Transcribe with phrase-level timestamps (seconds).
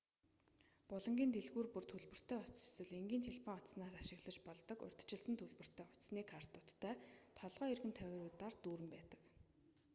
[0.89, 6.95] булангийн дэлгүүр бүр төлбөртэй утас эсвэл энгийн телефон утаснаас ашиглаж болдог урьдчилсан төлбөртэй утасны картуудтай
[7.39, 9.21] толгой эргэм тавиуруудаар дүүрэн байдаг